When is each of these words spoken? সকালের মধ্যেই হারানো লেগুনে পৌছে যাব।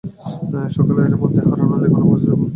সকালের 0.75 1.13
মধ্যেই 1.21 1.47
হারানো 1.49 1.75
লেগুনে 1.81 2.05
পৌছে 2.09 2.25
যাব। 2.29 2.39